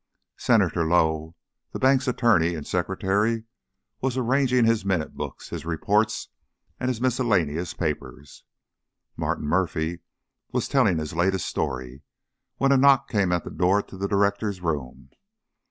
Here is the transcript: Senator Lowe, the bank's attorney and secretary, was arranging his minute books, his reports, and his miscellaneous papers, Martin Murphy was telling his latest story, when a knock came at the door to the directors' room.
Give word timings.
Senator 0.39 0.83
Lowe, 0.87 1.35
the 1.73 1.77
bank's 1.77 2.07
attorney 2.07 2.55
and 2.55 2.65
secretary, 2.65 3.43
was 4.01 4.17
arranging 4.17 4.65
his 4.65 4.83
minute 4.83 5.13
books, 5.13 5.49
his 5.49 5.63
reports, 5.63 6.29
and 6.79 6.87
his 6.89 6.99
miscellaneous 6.99 7.75
papers, 7.75 8.43
Martin 9.15 9.45
Murphy 9.45 9.99
was 10.51 10.67
telling 10.67 10.97
his 10.97 11.13
latest 11.13 11.45
story, 11.45 12.01
when 12.57 12.71
a 12.71 12.77
knock 12.77 13.09
came 13.09 13.31
at 13.31 13.43
the 13.43 13.51
door 13.51 13.83
to 13.83 13.95
the 13.95 14.07
directors' 14.07 14.59
room. 14.61 15.11